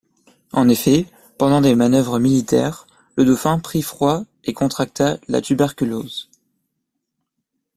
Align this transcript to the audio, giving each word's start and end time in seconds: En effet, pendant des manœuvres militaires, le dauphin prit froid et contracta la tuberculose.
En 0.51 0.67
effet, 0.67 1.05
pendant 1.37 1.61
des 1.61 1.75
manœuvres 1.75 2.17
militaires, 2.17 2.87
le 3.17 3.23
dauphin 3.23 3.59
prit 3.59 3.83
froid 3.83 4.23
et 4.45 4.51
contracta 4.51 5.19
la 5.27 5.41
tuberculose. 5.41 6.27